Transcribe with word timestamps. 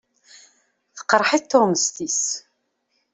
Tqeṛṛeḥ-it 0.97 1.49
tuɣmest-is. 1.49 2.21